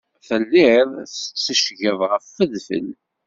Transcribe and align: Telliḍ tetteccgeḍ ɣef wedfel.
Telliḍ 0.27 0.89
tetteccgeḍ 1.13 1.99
ɣef 2.11 2.25
wedfel. 2.37 2.87